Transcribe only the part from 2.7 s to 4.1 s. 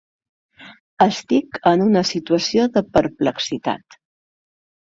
de perplexitat.